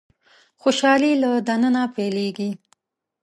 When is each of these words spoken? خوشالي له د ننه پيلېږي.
خوشالي 0.61 1.13
له 1.21 1.31
د 1.47 1.49
ننه 1.61 1.83
پيلېږي. 1.95 2.51